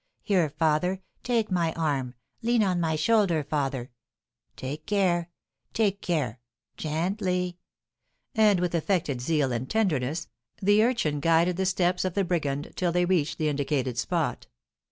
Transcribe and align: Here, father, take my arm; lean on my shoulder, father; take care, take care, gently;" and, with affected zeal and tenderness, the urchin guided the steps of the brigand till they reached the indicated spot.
Here, 0.23 0.49
father, 0.49 1.03
take 1.21 1.51
my 1.51 1.73
arm; 1.73 2.15
lean 2.41 2.63
on 2.63 2.79
my 2.81 2.95
shoulder, 2.95 3.43
father; 3.43 3.91
take 4.55 4.87
care, 4.87 5.29
take 5.75 6.01
care, 6.01 6.39
gently;" 6.75 7.59
and, 8.33 8.59
with 8.59 8.73
affected 8.73 9.21
zeal 9.21 9.51
and 9.51 9.69
tenderness, 9.69 10.27
the 10.59 10.83
urchin 10.83 11.19
guided 11.19 11.57
the 11.57 11.67
steps 11.67 12.03
of 12.03 12.15
the 12.15 12.23
brigand 12.23 12.71
till 12.75 12.91
they 12.91 13.05
reached 13.05 13.37
the 13.37 13.47
indicated 13.47 13.95
spot. 13.95 14.47